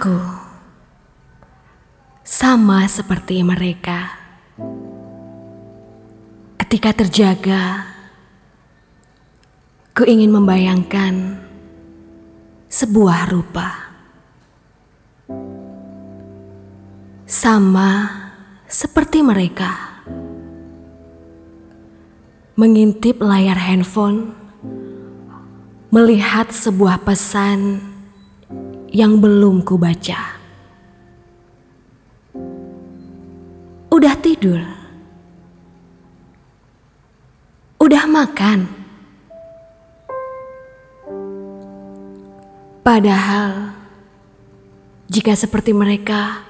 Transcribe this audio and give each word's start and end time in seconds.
Aku 0.00 0.16
sama 2.24 2.88
seperti 2.88 3.44
mereka. 3.44 4.16
Ketika 6.56 7.04
terjaga, 7.04 7.84
ku 9.92 10.08
ingin 10.08 10.32
membayangkan 10.32 11.44
sebuah 12.72 13.28
rupa. 13.28 13.92
Sama 17.28 18.08
seperti 18.72 19.20
mereka. 19.20 20.00
Mengintip 22.56 23.20
layar 23.20 23.60
handphone, 23.60 24.32
melihat 25.92 26.48
sebuah 26.48 27.04
pesan 27.04 27.89
yang 28.90 29.22
belum 29.22 29.62
ku 29.62 29.78
baca. 29.78 30.18
Udah 33.90 34.14
tidur? 34.18 34.58
Udah 37.78 38.04
makan? 38.06 38.66
Padahal, 42.80 43.76
jika 45.06 45.38
seperti 45.38 45.70
mereka, 45.70 46.42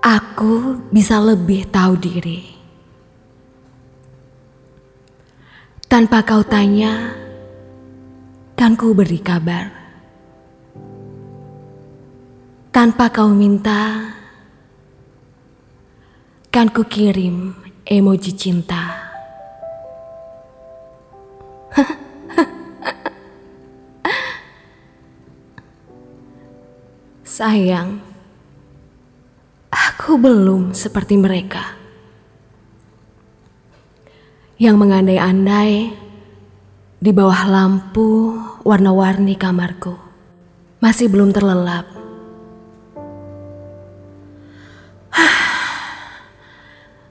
aku 0.00 0.80
bisa 0.88 1.20
lebih 1.20 1.68
tahu 1.68 1.96
diri. 2.00 2.40
Tanpa 5.90 6.22
kau 6.22 6.40
tanya, 6.46 7.12
kan 8.54 8.78
ku 8.78 8.94
beri 8.94 9.18
kabar. 9.18 9.79
Tanpa 12.70 13.10
kau 13.10 13.34
minta, 13.34 14.14
kan 16.54 16.70
ku 16.70 16.86
kirim 16.86 17.50
emoji 17.82 18.30
cinta. 18.30 19.10
Sayang, 27.26 27.98
aku 29.74 30.14
belum 30.14 30.70
seperti 30.70 31.18
mereka 31.18 31.74
yang 34.62 34.78
mengandai-andai 34.78 35.90
di 37.02 37.10
bawah 37.10 37.50
lampu 37.50 38.38
warna-warni 38.62 39.34
kamarku. 39.34 39.98
Masih 40.78 41.10
belum 41.10 41.34
terlelap. 41.34 41.99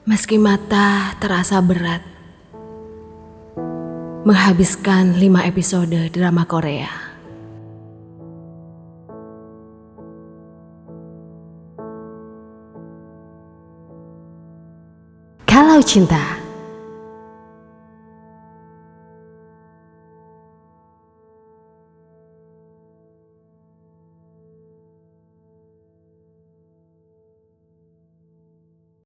Meski 0.10 0.42
mata 0.42 1.14
terasa 1.22 1.62
berat, 1.62 2.02
menghabiskan 4.26 5.14
lima 5.22 5.46
episode 5.46 6.10
drama 6.10 6.50
Korea. 6.50 6.90
Kalau 15.46 15.78
cinta 15.86 16.39